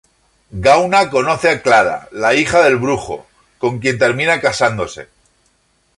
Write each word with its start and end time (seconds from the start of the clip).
Gauna 0.67 1.01
conoce 1.15 1.51
a 1.51 1.61
Clara, 1.61 2.09
la 2.11 2.33
hija 2.33 2.63
del 2.63 2.77
brujo, 2.77 3.27
con 3.59 3.77
quien 3.77 3.99
termina 3.99 4.41
casándose. 4.41 5.09